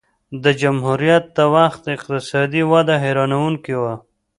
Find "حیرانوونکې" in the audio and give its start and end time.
3.03-3.75